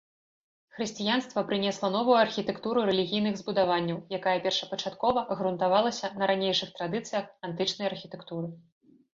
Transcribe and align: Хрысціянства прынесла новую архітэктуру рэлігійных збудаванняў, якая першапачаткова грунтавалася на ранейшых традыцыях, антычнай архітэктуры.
Хрысціянства 0.77 1.39
прынесла 1.49 1.87
новую 1.95 2.15
архітэктуру 2.25 2.79
рэлігійных 2.91 3.37
збудаванняў, 3.41 3.97
якая 4.19 4.35
першапачаткова 4.47 5.25
грунтавалася 5.43 6.11
на 6.23 6.31
ранейшых 6.33 6.69
традыцыях, 6.81 7.25
антычнай 7.51 7.87
архітэктуры. 7.93 8.47